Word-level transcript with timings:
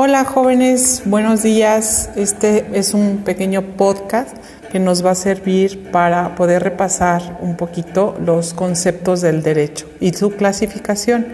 Hola 0.00 0.24
jóvenes, 0.24 1.02
buenos 1.06 1.42
días. 1.42 2.10
Este 2.14 2.66
es 2.72 2.94
un 2.94 3.24
pequeño 3.24 3.62
podcast 3.76 4.30
que 4.70 4.78
nos 4.78 5.04
va 5.04 5.10
a 5.10 5.14
servir 5.16 5.90
para 5.90 6.36
poder 6.36 6.62
repasar 6.62 7.36
un 7.40 7.56
poquito 7.56 8.16
los 8.24 8.54
conceptos 8.54 9.22
del 9.22 9.42
derecho 9.42 9.90
y 9.98 10.12
su 10.12 10.30
clasificación. 10.30 11.26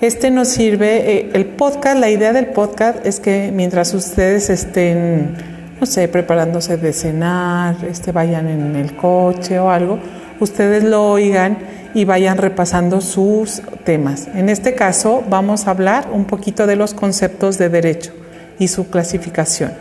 Este 0.00 0.30
nos 0.30 0.46
sirve, 0.46 1.16
eh, 1.16 1.30
el 1.34 1.46
podcast, 1.46 1.98
la 1.98 2.10
idea 2.10 2.32
del 2.32 2.46
podcast 2.46 3.04
es 3.04 3.18
que 3.18 3.50
mientras 3.52 3.92
ustedes 3.92 4.50
estén, 4.50 5.34
no 5.80 5.84
sé, 5.84 6.06
preparándose 6.06 6.76
de 6.76 6.92
cenar, 6.92 7.74
este, 7.90 8.12
vayan 8.12 8.46
en 8.46 8.76
el 8.76 8.94
coche 8.94 9.58
o 9.58 9.68
algo, 9.68 9.98
ustedes 10.38 10.84
lo 10.84 11.10
oigan 11.10 11.58
y 11.94 12.04
vayan 12.04 12.38
repasando 12.38 13.00
sus 13.00 13.62
temas. 13.84 14.28
En 14.34 14.48
este 14.48 14.74
caso 14.74 15.22
vamos 15.30 15.66
a 15.66 15.70
hablar 15.70 16.08
un 16.12 16.24
poquito 16.24 16.66
de 16.66 16.76
los 16.76 16.92
conceptos 16.92 17.56
de 17.56 17.68
derecho 17.68 18.12
y 18.58 18.68
su 18.68 18.90
clasificación. 18.90 19.72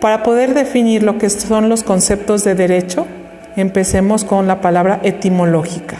Para 0.00 0.22
poder 0.22 0.54
definir 0.54 1.02
lo 1.02 1.18
que 1.18 1.28
son 1.30 1.68
los 1.68 1.82
conceptos 1.82 2.44
de 2.44 2.54
derecho, 2.54 3.06
empecemos 3.56 4.24
con 4.24 4.46
la 4.46 4.60
palabra 4.60 5.00
etimológica. 5.02 5.96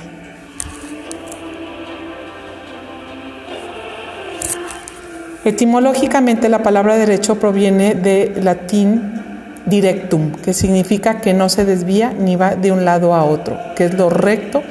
Etimológicamente 5.44 6.48
la 6.48 6.62
palabra 6.62 6.96
derecho 6.96 7.38
proviene 7.38 7.94
del 7.94 8.44
latín 8.44 9.22
directum, 9.66 10.32
que 10.32 10.54
significa 10.54 11.20
que 11.20 11.34
no 11.34 11.48
se 11.48 11.64
desvía 11.64 12.12
ni 12.12 12.36
va 12.36 12.54
de 12.54 12.72
un 12.72 12.84
lado 12.84 13.14
a 13.14 13.24
otro, 13.24 13.58
que 13.76 13.84
es 13.84 13.94
lo 13.94 14.08
recto 14.08 14.62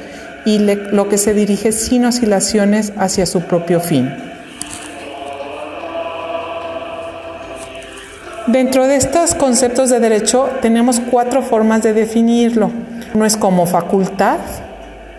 y 0.44 0.58
lo 0.58 1.08
que 1.08 1.18
se 1.18 1.34
dirige 1.34 1.72
sin 1.72 2.04
oscilaciones 2.04 2.92
hacia 2.96 3.26
su 3.26 3.42
propio 3.42 3.80
fin. 3.80 4.12
Dentro 8.46 8.86
de 8.86 8.96
estos 8.96 9.34
conceptos 9.34 9.88
de 9.88 10.00
derecho 10.00 10.50
tenemos 10.60 11.00
cuatro 11.00 11.40
formas 11.40 11.82
de 11.82 11.94
definirlo. 11.94 12.70
Uno 13.14 13.24
es 13.24 13.38
como 13.38 13.66
facultad, 13.66 14.38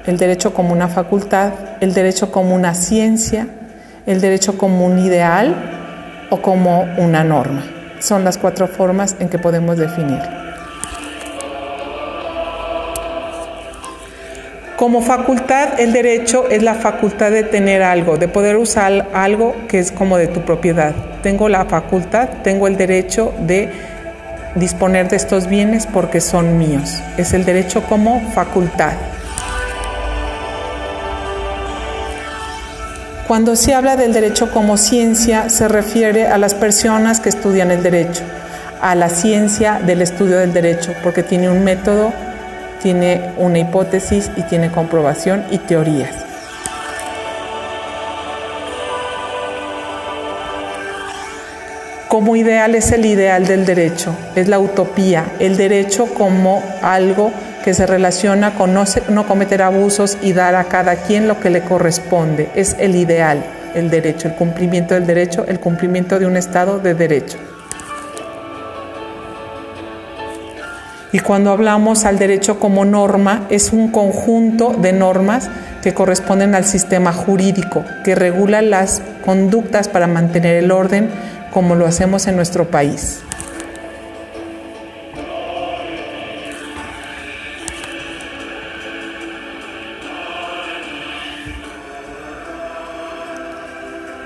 el 0.06 0.17
derecho 0.17 0.54
como 0.54 0.72
una 0.73 0.88
facultad, 0.88 1.54
el 1.82 1.95
derecho 1.95 2.32
como 2.32 2.54
una 2.54 2.76
ciencia, 2.76 3.48
el 4.06 4.22
derecho 4.22 4.60
como 4.60 4.86
un 4.86 5.00
ideal 5.00 5.56
o 6.30 6.42
como 6.42 6.86
una 6.98 7.23
norma. 7.23 7.64
Son 8.00 8.23
las 8.23 8.38
cuatro 8.38 8.67
formas 8.67 9.16
en 9.20 9.30
que 9.30 9.39
podemos 9.39 9.78
definirlo. 9.78 10.45
Como 14.78 15.02
facultad, 15.02 15.80
el 15.80 15.94
derecho 15.94 16.50
es 16.50 16.62
la 16.62 16.73
facultad 16.73 17.31
de 17.31 17.44
tener 17.44 17.81
algo, 17.81 18.18
de 18.18 18.28
poder 18.28 18.58
usar 18.58 19.08
algo 19.14 19.56
que 19.70 19.80
es 19.80 19.94
como 19.94 20.17
de 20.17 20.28
tu 20.28 20.42
propiedad. 20.42 20.94
Tengo 21.23 21.48
la 21.48 21.64
facultad, 21.64 22.28
tengo 22.44 22.67
el 22.67 22.76
derecho 22.76 23.34
de 23.40 23.70
disponer 24.56 25.08
de 25.08 25.16
estos 25.16 25.48
bienes 25.48 25.88
porque 25.88 26.20
son 26.20 26.58
míos. 26.58 27.02
Es 27.16 27.34
el 27.34 27.45
derecho 27.45 27.84
como 27.84 28.20
facultad. 28.32 28.92
Cuando 33.30 33.56
se 33.56 33.73
habla 33.73 33.95
del 33.95 34.12
derecho 34.12 34.52
como 34.52 34.76
ciencia, 34.76 35.50
se 35.50 35.70
refiere 35.70 36.28
a 36.28 36.38
las 36.38 36.54
personas 36.54 37.22
que 37.22 37.30
estudian 37.30 37.72
el 37.72 37.82
derecho, 37.82 38.23
a 38.82 38.94
la 38.94 39.08
ciencia 39.08 39.80
del 39.80 40.02
estudio 40.02 40.38
del 40.38 40.52
derecho, 40.52 40.94
porque 41.02 41.23
tiene 41.23 41.50
un 41.50 41.64
método 41.64 42.12
tiene 42.86 43.31
una 43.38 43.58
hipótesis 43.58 44.30
y 44.38 44.44
tiene 44.44 44.69
comprobación 44.69 45.44
y 45.50 45.58
teorías. 45.58 46.14
Como 52.08 52.36
ideal 52.36 52.76
es 52.76 52.92
el 52.92 53.08
ideal 53.08 53.48
del 53.48 53.65
derecho, 53.65 54.15
es 54.36 54.48
la 54.48 54.60
utopía, 54.60 55.26
el 55.39 55.58
derecho 55.58 56.05
como 56.14 56.61
algo 56.83 57.32
que 57.64 57.73
se 57.73 57.87
relaciona 57.87 58.54
con 58.54 58.76
no, 58.76 58.83
no, 59.10 59.26
cometer 59.26 59.64
abusos 59.64 60.20
y 60.21 60.33
dar 60.33 60.54
a 60.54 60.65
cada 60.65 60.95
quien 60.95 61.27
lo 61.27 61.39
que 61.39 61.49
le 61.49 61.61
corresponde. 61.61 62.49
Es 62.54 62.76
el 62.77 62.95
ideal, 62.95 63.43
el 63.73 63.89
derecho, 63.89 64.27
el 64.27 64.36
cumplimiento 64.36 64.93
del 64.93 65.08
derecho, 65.08 65.43
el 65.48 65.60
cumplimiento 65.60 66.20
de 66.20 66.27
un 66.27 66.37
Estado 66.37 66.77
de 66.77 66.93
derecho. 66.93 67.39
Y 71.15 71.20
cuando 71.20 71.52
hablamos 71.52 72.03
al 72.03 72.20
derecho 72.20 72.59
como 72.59 72.83
norma, 72.83 73.48
es 73.49 73.71
un 73.71 73.89
conjunto 73.89 74.76
de 74.77 74.92
normas 74.92 75.49
que 75.81 75.93
corresponden 75.93 76.55
al 76.55 76.65
sistema 76.65 77.14
jurídico, 77.14 77.86
que 78.03 78.15
regula 78.15 78.61
las 78.61 79.02
conductas 79.23 79.87
para 79.87 80.08
mantener 80.08 80.61
el 80.61 80.71
orden 80.71 81.08
como 81.54 81.75
lo 81.75 81.86
hacemos 81.86 82.27
en 82.27 82.36
nuestro 82.36 82.70
país. 82.70 83.21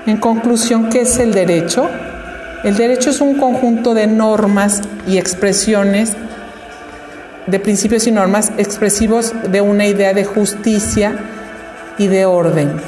En 0.06 0.16
conclusión, 0.16 0.90
¿qué 0.90 1.02
es 1.02 1.20
el 1.20 1.32
derecho? 1.32 1.88
El 2.64 2.76
derecho 2.76 3.10
es 3.10 3.20
un 3.20 3.38
conjunto 3.38 3.94
de 3.94 4.08
normas 4.08 4.82
y 5.06 5.18
expresiones 5.18 6.16
de 7.50 7.58
principios 7.58 8.06
y 8.06 8.12
normas 8.12 8.52
expresivos 8.58 9.32
de 9.50 9.60
una 9.60 9.86
idea 9.86 10.14
de 10.14 10.24
justicia 10.24 11.14
y 11.98 12.06
de 12.06 12.24
orden. 12.24 12.80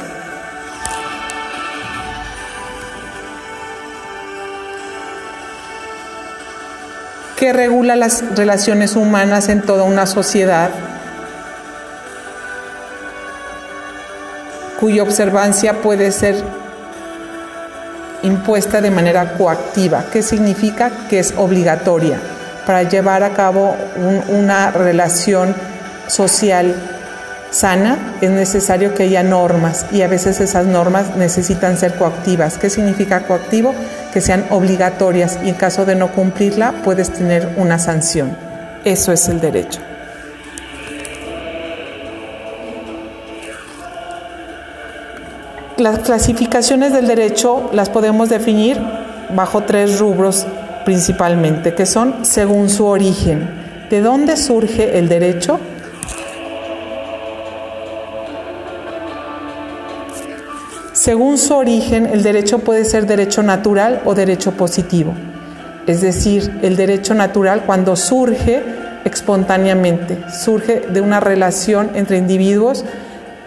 que 7.36 7.52
regula 7.52 7.96
las 7.96 8.36
relaciones 8.36 8.94
humanas 8.94 9.48
en 9.48 9.62
toda 9.62 9.82
una 9.82 10.06
sociedad, 10.06 10.70
cuya 14.78 15.02
observancia 15.02 15.82
puede 15.82 16.12
ser 16.12 16.36
impuesta 18.22 18.80
de 18.80 18.92
manera 18.92 19.32
coactiva, 19.32 20.04
que 20.12 20.22
significa 20.22 20.92
que 21.10 21.18
es 21.18 21.34
obligatoria 21.36 22.20
para 22.66 22.82
llevar 22.84 23.22
a 23.22 23.30
cabo 23.30 23.76
una 24.28 24.70
relación 24.70 25.54
social 26.06 26.74
sana 27.52 27.98
es 28.20 28.30
necesario 28.30 28.94
que 28.94 29.04
haya 29.04 29.22
normas 29.22 29.86
y 29.92 30.02
a 30.02 30.08
veces 30.08 30.40
esas 30.40 30.66
normas 30.66 31.16
necesitan 31.16 31.76
ser 31.76 31.94
coactivas. 31.94 32.56
¿Qué 32.58 32.70
significa 32.70 33.24
coactivo? 33.26 33.74
Que 34.12 34.20
sean 34.20 34.46
obligatorias 34.50 35.38
y 35.44 35.50
en 35.50 35.54
caso 35.54 35.84
de 35.84 35.94
no 35.94 36.12
cumplirla 36.12 36.72
puedes 36.82 37.12
tener 37.12 37.54
una 37.56 37.78
sanción. 37.78 38.36
Eso 38.84 39.12
es 39.12 39.28
el 39.28 39.40
derecho. 39.40 39.80
Las 45.76 46.00
clasificaciones 46.00 46.92
del 46.92 47.06
derecho 47.06 47.70
las 47.72 47.88
podemos 47.88 48.28
definir 48.28 48.80
bajo 49.34 49.62
tres 49.62 49.98
rubros 49.98 50.46
principalmente, 50.84 51.74
que 51.74 51.86
son 51.86 52.24
según 52.24 52.68
su 52.68 52.86
origen. 52.86 53.48
¿De 53.90 54.00
dónde 54.00 54.36
surge 54.36 54.98
el 54.98 55.08
derecho? 55.08 55.60
Según 60.92 61.36
su 61.38 61.54
origen, 61.54 62.06
el 62.06 62.22
derecho 62.22 62.60
puede 62.60 62.84
ser 62.84 63.06
derecho 63.06 63.42
natural 63.42 64.02
o 64.04 64.14
derecho 64.14 64.52
positivo. 64.52 65.14
Es 65.86 66.00
decir, 66.00 66.60
el 66.62 66.76
derecho 66.76 67.14
natural 67.14 67.64
cuando 67.66 67.96
surge 67.96 68.62
espontáneamente, 69.04 70.18
surge 70.30 70.80
de 70.80 71.00
una 71.00 71.18
relación 71.18 71.90
entre 71.94 72.18
individuos 72.18 72.84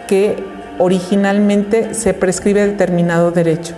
que 0.06 0.36
originalmente 0.78 1.94
se 1.94 2.12
prescribe 2.12 2.66
determinado 2.66 3.30
derecho. 3.30 3.74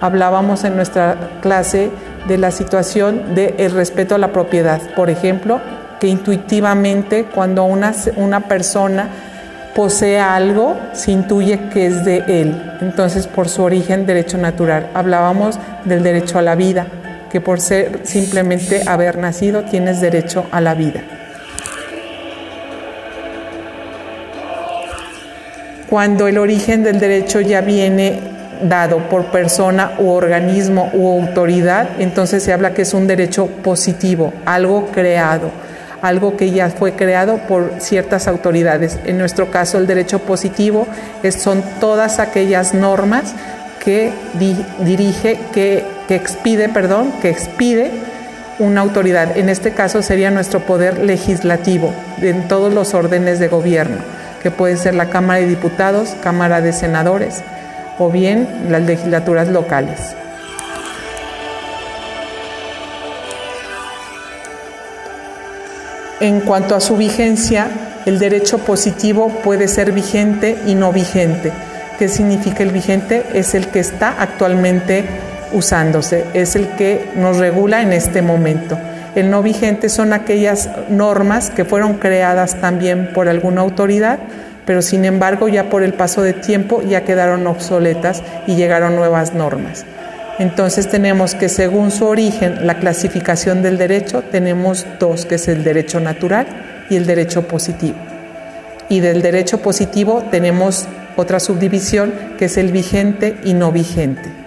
Hablábamos 0.00 0.64
en 0.64 0.76
nuestra 0.76 1.38
clase 1.40 1.90
de 2.28 2.38
la 2.38 2.50
situación 2.50 3.34
del 3.34 3.70
respeto 3.70 4.14
a 4.14 4.18
la 4.18 4.32
propiedad. 4.32 4.80
Por 4.94 5.10
ejemplo, 5.10 5.60
que 6.00 6.08
intuitivamente 6.08 7.24
cuando 7.24 7.64
una, 7.64 7.94
una 8.16 8.40
persona 8.40 9.08
posee 9.74 10.18
algo, 10.18 10.76
se 10.92 11.12
intuye 11.12 11.68
que 11.72 11.86
es 11.86 12.04
de 12.04 12.24
él. 12.26 12.76
Entonces, 12.80 13.26
por 13.26 13.48
su 13.48 13.62
origen, 13.62 14.06
derecho 14.06 14.38
natural. 14.38 14.88
Hablábamos 14.94 15.58
del 15.84 16.02
derecho 16.02 16.38
a 16.38 16.42
la 16.42 16.54
vida, 16.54 16.86
que 17.30 17.40
por 17.40 17.60
ser 17.60 18.00
simplemente 18.02 18.82
haber 18.86 19.18
nacido, 19.18 19.62
tienes 19.62 20.00
derecho 20.00 20.46
a 20.50 20.60
la 20.60 20.74
vida. 20.74 21.02
Cuando 25.88 26.26
el 26.26 26.38
origen 26.38 26.82
del 26.82 26.98
derecho 26.98 27.40
ya 27.40 27.60
viene 27.60 28.31
dado 28.62 29.08
por 29.08 29.26
persona 29.26 29.92
u 29.98 30.08
organismo 30.10 30.90
u 30.92 31.08
autoridad, 31.08 31.88
entonces 31.98 32.42
se 32.42 32.52
habla 32.52 32.74
que 32.74 32.82
es 32.82 32.94
un 32.94 33.06
derecho 33.06 33.46
positivo, 33.46 34.32
algo 34.44 34.86
creado, 34.86 35.50
algo 36.00 36.36
que 36.36 36.50
ya 36.50 36.70
fue 36.70 36.92
creado 36.92 37.38
por 37.48 37.74
ciertas 37.78 38.28
autoridades. 38.28 38.98
En 39.04 39.18
nuestro 39.18 39.50
caso, 39.50 39.78
el 39.78 39.86
derecho 39.86 40.20
positivo 40.20 40.86
son 41.36 41.62
todas 41.80 42.18
aquellas 42.18 42.74
normas 42.74 43.34
que 43.84 44.12
dirige, 44.78 45.38
que 45.52 45.84
que 46.12 46.16
expide, 46.16 46.68
perdón, 46.68 47.12
que 47.20 47.30
expide 47.30 47.90
una 48.58 48.80
autoridad. 48.80 49.36
En 49.36 49.48
este 49.48 49.72
caso 49.72 50.02
sería 50.02 50.30
nuestro 50.30 50.60
poder 50.60 50.98
legislativo 50.98 51.92
en 52.20 52.48
todos 52.48 52.74
los 52.74 52.94
órdenes 52.94 53.38
de 53.38 53.48
gobierno, 53.48 53.96
que 54.42 54.50
puede 54.50 54.76
ser 54.76 54.94
la 54.94 55.08
Cámara 55.08 55.40
de 55.40 55.46
Diputados, 55.46 56.14
Cámara 56.22 56.60
de 56.60 56.72
Senadores 56.72 57.42
o 57.98 58.10
bien 58.10 58.66
las 58.70 58.82
legislaturas 58.82 59.48
locales. 59.48 60.14
En 66.20 66.40
cuanto 66.40 66.76
a 66.76 66.80
su 66.80 66.96
vigencia, 66.96 67.68
el 68.06 68.18
derecho 68.18 68.58
positivo 68.58 69.28
puede 69.42 69.66
ser 69.66 69.90
vigente 69.90 70.56
y 70.66 70.76
no 70.76 70.92
vigente. 70.92 71.52
¿Qué 71.98 72.08
significa 72.08 72.62
el 72.62 72.70
vigente? 72.70 73.24
Es 73.34 73.54
el 73.54 73.68
que 73.68 73.80
está 73.80 74.14
actualmente 74.20 75.04
usándose, 75.52 76.24
es 76.32 76.56
el 76.56 76.68
que 76.70 77.10
nos 77.16 77.38
regula 77.38 77.82
en 77.82 77.92
este 77.92 78.22
momento. 78.22 78.78
El 79.14 79.30
no 79.30 79.42
vigente 79.42 79.88
son 79.88 80.12
aquellas 80.12 80.70
normas 80.88 81.50
que 81.50 81.64
fueron 81.64 81.94
creadas 81.94 82.60
también 82.60 83.10
por 83.12 83.28
alguna 83.28 83.60
autoridad, 83.60 84.18
pero 84.66 84.82
sin 84.82 85.04
embargo 85.04 85.48
ya 85.48 85.70
por 85.70 85.82
el 85.82 85.94
paso 85.94 86.22
de 86.22 86.32
tiempo 86.32 86.82
ya 86.82 87.04
quedaron 87.04 87.46
obsoletas 87.46 88.22
y 88.46 88.54
llegaron 88.54 88.96
nuevas 88.96 89.34
normas. 89.34 89.84
Entonces 90.38 90.88
tenemos 90.88 91.34
que 91.34 91.48
según 91.48 91.90
su 91.90 92.06
origen, 92.06 92.66
la 92.66 92.78
clasificación 92.78 93.62
del 93.62 93.78
derecho, 93.78 94.22
tenemos 94.22 94.86
dos, 94.98 95.26
que 95.26 95.34
es 95.36 95.48
el 95.48 95.62
derecho 95.62 96.00
natural 96.00 96.46
y 96.88 96.96
el 96.96 97.06
derecho 97.06 97.46
positivo. 97.46 97.98
Y 98.88 99.00
del 99.00 99.22
derecho 99.22 99.58
positivo 99.58 100.24
tenemos 100.30 100.88
otra 101.16 101.38
subdivisión 101.38 102.12
que 102.38 102.46
es 102.46 102.56
el 102.56 102.72
vigente 102.72 103.36
y 103.44 103.54
no 103.54 103.72
vigente. 103.72 104.41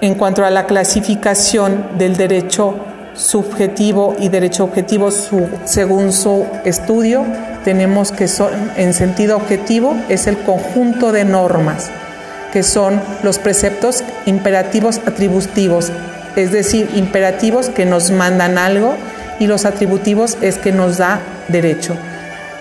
En 0.00 0.14
cuanto 0.14 0.44
a 0.44 0.50
la 0.50 0.66
clasificación 0.66 1.98
del 1.98 2.16
derecho 2.16 2.76
subjetivo 3.14 4.14
y 4.20 4.28
derecho 4.28 4.62
objetivo, 4.62 5.10
según 5.10 6.12
su 6.12 6.46
estudio, 6.64 7.24
tenemos 7.64 8.12
que 8.12 8.28
son, 8.28 8.52
en 8.76 8.94
sentido 8.94 9.36
objetivo 9.36 9.96
es 10.08 10.28
el 10.28 10.38
conjunto 10.38 11.10
de 11.10 11.24
normas, 11.24 11.90
que 12.52 12.62
son 12.62 13.00
los 13.24 13.40
preceptos 13.40 14.04
imperativos 14.24 14.98
atributivos, 15.04 15.90
es 16.36 16.52
decir, 16.52 16.88
imperativos 16.94 17.68
que 17.68 17.84
nos 17.84 18.12
mandan 18.12 18.56
algo 18.56 18.94
y 19.40 19.48
los 19.48 19.64
atributivos 19.64 20.38
es 20.42 20.58
que 20.58 20.70
nos 20.70 20.98
da 20.98 21.20
derecho. 21.48 21.96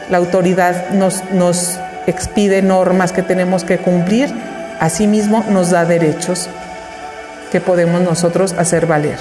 La 0.09 0.17
autoridad 0.17 0.89
nos, 0.89 1.23
nos 1.33 1.77
expide 2.07 2.63
normas 2.63 3.11
que 3.11 3.21
tenemos 3.21 3.63
que 3.63 3.77
cumplir, 3.77 4.33
asimismo 4.79 5.45
nos 5.51 5.69
da 5.69 5.85
derechos 5.85 6.49
que 7.51 7.61
podemos 7.61 8.01
nosotros 8.01 8.53
hacer 8.53 8.85
valer. 8.85 9.17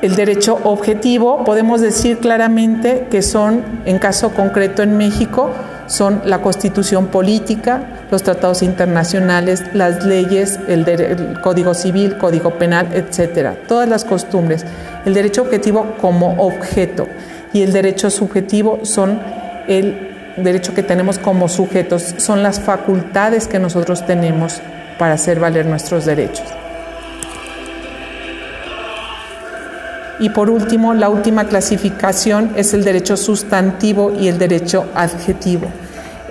El 0.00 0.14
derecho 0.14 0.60
objetivo, 0.62 1.44
podemos 1.44 1.80
decir 1.80 2.18
claramente 2.18 3.08
que 3.10 3.20
son, 3.20 3.64
en 3.84 3.98
caso 3.98 4.30
concreto 4.30 4.82
en 4.82 4.96
México, 4.96 5.50
son 5.88 6.22
la 6.24 6.40
constitución 6.40 7.08
política, 7.08 7.82
los 8.10 8.22
tratados 8.22 8.62
internacionales, 8.62 9.62
las 9.74 10.04
leyes, 10.04 10.58
el, 10.68 11.38
código 11.42 11.74
civil, 11.74 12.16
código 12.18 12.58
penal, 12.58 12.88
etcétera, 12.92 13.56
todas 13.66 13.88
las 13.88 14.04
costumbres. 14.04 14.64
El 15.04 15.14
derecho 15.14 15.42
objetivo 15.42 15.94
como 16.00 16.34
objeto 16.44 17.06
y 17.52 17.62
el 17.62 17.72
derecho 17.72 18.10
subjetivo 18.10 18.80
son 18.82 19.20
el 19.68 20.08
derecho 20.36 20.74
que 20.74 20.82
tenemos 20.82 21.18
como 21.18 21.48
sujetos, 21.48 22.14
son 22.18 22.42
las 22.42 22.60
facultades 22.60 23.46
que 23.46 23.58
nosotros 23.58 24.06
tenemos 24.06 24.60
para 24.98 25.14
hacer 25.14 25.40
valer 25.40 25.66
nuestros 25.66 26.04
derechos. 26.04 26.46
Y 30.20 30.30
por 30.30 30.50
último, 30.50 30.94
la 30.94 31.08
última 31.08 31.44
clasificación 31.44 32.52
es 32.56 32.74
el 32.74 32.82
derecho 32.82 33.16
sustantivo 33.16 34.12
y 34.18 34.26
el 34.26 34.38
derecho 34.38 34.86
adjetivo. 34.94 35.68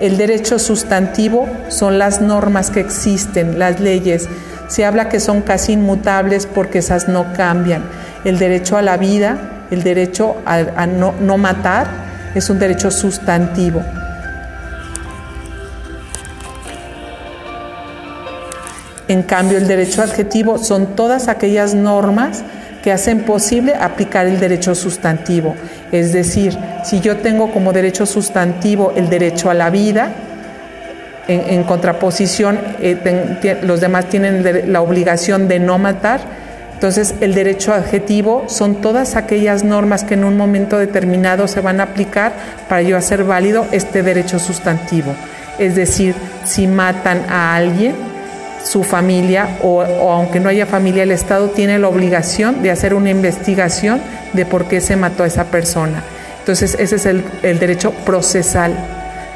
El 0.00 0.16
derecho 0.16 0.60
sustantivo 0.60 1.48
son 1.68 1.98
las 1.98 2.20
normas 2.20 2.70
que 2.70 2.78
existen, 2.78 3.58
las 3.58 3.80
leyes. 3.80 4.28
Se 4.68 4.84
habla 4.84 5.08
que 5.08 5.18
son 5.18 5.42
casi 5.42 5.72
inmutables 5.72 6.46
porque 6.46 6.78
esas 6.78 7.08
no 7.08 7.32
cambian. 7.32 7.82
El 8.24 8.38
derecho 8.38 8.76
a 8.76 8.82
la 8.82 8.96
vida, 8.96 9.64
el 9.72 9.82
derecho 9.82 10.36
a, 10.46 10.86
no, 10.86 11.38
matar, 11.38 11.88
es 12.36 12.48
un 12.48 12.60
derecho 12.60 12.92
sustantivo. 12.92 13.82
En 19.08 19.22
cambio, 19.24 19.58
el 19.58 19.66
derecho 19.66 20.02
adjetivo 20.02 20.58
son 20.58 20.94
todas 20.94 21.26
aquellas 21.26 21.74
normas 21.74 22.44
que 22.84 22.92
hacen 22.92 23.24
posible 23.24 23.74
aplicar 23.74 24.26
el 24.26 24.38
derecho 24.38 24.76
sustantivo. 24.76 25.56
Es 25.92 26.12
decir, 26.12 26.56
si 26.84 27.00
yo 27.00 27.16
tengo 27.18 27.50
como 27.50 27.72
derecho 27.72 28.06
sustantivo 28.06 28.92
el 28.96 29.08
derecho 29.08 29.50
a 29.50 29.54
la 29.54 29.70
vida, 29.70 30.12
en, 31.28 31.62
contraposición 31.64 32.58
eh, 32.80 33.58
los 33.62 33.80
demás 33.80 34.06
tienen 34.06 34.72
la 34.72 34.80
obligación 34.80 35.46
de 35.46 35.58
no 35.58 35.78
matar, 35.78 36.20
entonces 36.78 37.16
el 37.20 37.34
derecho 37.34 37.74
adjetivo 37.74 38.44
son 38.46 38.76
todas 38.76 39.16
aquellas 39.16 39.64
normas 39.64 40.04
que 40.04 40.14
en 40.14 40.24
un 40.24 40.36
momento 40.36 40.78
determinado 40.78 41.48
se 41.48 41.60
van 41.60 41.80
a 41.80 41.84
aplicar 41.84 42.32
para 42.68 42.82
yo 42.82 42.96
hacer 42.96 43.24
válido 43.24 43.66
este 43.72 44.02
derecho 44.02 44.38
sustantivo. 44.38 45.12
Es 45.58 45.74
decir, 45.74 46.14
si 46.44 46.68
matan 46.68 47.24
a 47.28 47.56
alguien, 47.56 47.96
su 48.64 48.82
familia 48.82 49.58
o, 49.62 49.82
aunque 49.82 50.40
no 50.40 50.48
haya 50.48 50.66
familia, 50.66 51.02
el 51.02 51.10
Estado 51.10 51.50
tiene 51.50 51.78
la 51.78 51.88
obligación 51.88 52.62
de 52.62 52.70
hacer 52.70 52.94
una 52.94 53.10
investigación 53.10 54.00
de 54.32 54.44
por 54.46 54.66
qué 54.66 54.80
se 54.80 54.96
mató 54.96 55.22
a 55.22 55.26
esa 55.26 55.44
persona. 55.44 56.02
Entonces 56.40 56.76
ese 56.78 56.96
es 56.96 57.06
el, 57.06 57.24
el 57.42 57.58
derecho 57.58 57.92
procesal, 57.92 58.74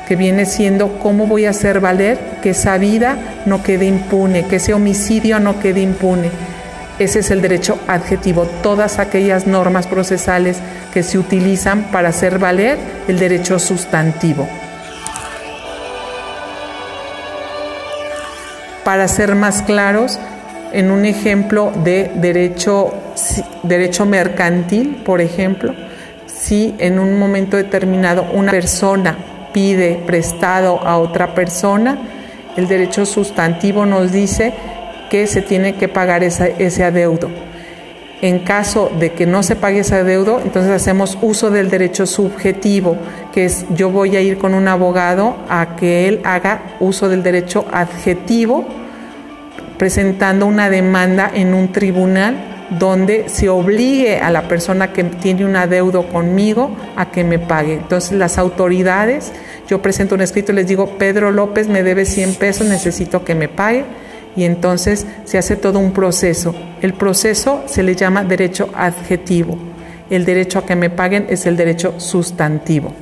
que 0.06 0.16
viene 0.16 0.46
siendo 0.46 0.98
cómo 0.98 1.26
voy 1.26 1.46
a 1.46 1.50
hacer 1.50 1.80
valer 1.80 2.18
que 2.42 2.50
esa 2.50 2.76
vida 2.78 3.16
no 3.46 3.62
quede 3.62 3.86
impune, 3.86 4.46
que 4.46 4.56
ese 4.56 4.74
homicidio 4.74 5.38
no 5.38 5.60
quede 5.60 5.80
impune. 5.80 6.30
Ese 6.98 7.20
es 7.20 7.30
el 7.30 7.40
derecho 7.40 7.78
adjetivo, 7.88 8.46
todas 8.62 8.98
aquellas 8.98 9.46
normas 9.46 9.86
procesales 9.86 10.58
que 10.92 11.02
se 11.02 11.18
utilizan 11.18 11.84
para 11.84 12.10
hacer 12.10 12.38
valer 12.38 12.78
el 13.08 13.18
derecho 13.18 13.58
sustantivo. 13.58 14.48
Para 18.84 19.08
ser 19.08 19.34
más 19.34 19.62
claros, 19.62 20.18
en 20.72 20.90
un 20.90 21.04
ejemplo 21.04 21.72
de 21.84 22.10
derecho, 22.14 22.94
derecho 23.62 24.06
mercantil, 24.06 25.02
por 25.04 25.20
ejemplo, 25.20 25.74
si 26.26 26.74
en 26.78 26.98
un 26.98 27.18
momento 27.18 27.56
determinado 27.56 28.26
una 28.32 28.50
persona 28.50 29.16
pide 29.52 30.02
prestado 30.06 30.80
a 30.80 30.98
otra 30.98 31.34
persona, 31.34 31.98
el 32.56 32.68
derecho 32.68 33.06
sustantivo 33.06 33.86
nos 33.86 34.12
dice 34.12 34.52
que 35.10 35.26
se 35.26 35.42
tiene 35.42 35.74
que 35.74 35.88
pagar 35.88 36.24
ese 36.24 36.84
adeudo. 36.84 37.30
En 38.22 38.38
caso 38.38 38.88
de 39.00 39.12
que 39.12 39.26
no 39.26 39.42
se 39.42 39.56
pague 39.56 39.80
ese 39.80 39.96
adeudo, 39.96 40.40
entonces 40.44 40.70
hacemos 40.70 41.18
uso 41.22 41.50
del 41.50 41.68
derecho 41.68 42.06
subjetivo, 42.06 42.96
que 43.34 43.46
es 43.46 43.66
yo 43.70 43.90
voy 43.90 44.14
a 44.14 44.20
ir 44.20 44.38
con 44.38 44.54
un 44.54 44.68
abogado 44.68 45.36
a 45.48 45.74
que 45.74 46.06
él 46.06 46.20
haga 46.22 46.76
uso 46.78 47.08
del 47.08 47.24
derecho 47.24 47.66
adjetivo, 47.72 48.64
presentando 49.76 50.46
una 50.46 50.70
demanda 50.70 51.32
en 51.34 51.52
un 51.52 51.72
tribunal 51.72 52.68
donde 52.78 53.28
se 53.28 53.48
obligue 53.48 54.20
a 54.20 54.30
la 54.30 54.46
persona 54.46 54.92
que 54.92 55.02
tiene 55.02 55.44
un 55.44 55.56
adeudo 55.56 56.06
conmigo 56.06 56.76
a 56.94 57.10
que 57.10 57.24
me 57.24 57.40
pague. 57.40 57.74
Entonces 57.74 58.12
las 58.12 58.38
autoridades, 58.38 59.32
yo 59.68 59.82
presento 59.82 60.14
un 60.14 60.20
escrito 60.20 60.52
y 60.52 60.54
les 60.54 60.68
digo, 60.68 60.96
Pedro 60.96 61.32
López 61.32 61.66
me 61.66 61.82
debe 61.82 62.04
100 62.04 62.36
pesos, 62.36 62.68
necesito 62.68 63.24
que 63.24 63.34
me 63.34 63.48
pague 63.48 63.84
y 64.36 64.44
entonces 64.44 65.06
se 65.24 65.38
hace 65.38 65.56
todo 65.56 65.78
un 65.78 65.92
proceso. 65.92 66.54
El 66.80 66.94
proceso 66.94 67.62
se 67.66 67.82
le 67.82 67.94
llama 67.94 68.24
derecho 68.24 68.70
adjetivo. 68.74 69.58
El 70.10 70.24
derecho 70.24 70.58
a 70.58 70.66
que 70.66 70.76
me 70.76 70.90
paguen 70.90 71.26
es 71.28 71.46
el 71.46 71.56
derecho 71.56 71.98
sustantivo. 71.98 72.94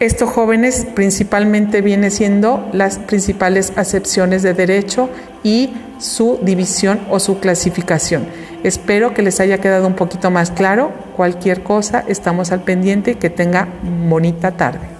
Esto, 0.00 0.28
jóvenes, 0.28 0.86
principalmente 0.94 1.82
viene 1.82 2.10
siendo 2.10 2.68
las 2.72 3.00
principales 3.00 3.72
acepciones 3.74 4.44
de 4.44 4.54
derecho 4.54 5.10
y 5.42 5.70
su 5.98 6.38
división 6.40 7.00
o 7.10 7.18
su 7.18 7.40
clasificación. 7.40 8.26
Espero 8.64 9.14
que 9.14 9.22
les 9.22 9.40
haya 9.40 9.58
quedado 9.58 9.86
un 9.86 9.94
poquito 9.94 10.30
más 10.30 10.50
claro. 10.50 10.92
Cualquier 11.16 11.62
cosa, 11.62 12.04
estamos 12.08 12.50
al 12.52 12.62
pendiente 12.62 13.12
y 13.12 13.14
que 13.14 13.30
tenga 13.30 13.68
bonita 14.08 14.52
tarde. 14.52 14.97